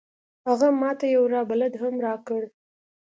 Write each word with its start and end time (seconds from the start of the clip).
هغه 0.47 0.67
ما 0.81 0.91
ته 0.99 1.05
یو 1.15 1.23
راه 1.33 1.45
بلد 1.51 1.73
هم 1.81 1.95
راکړ. 2.05 2.41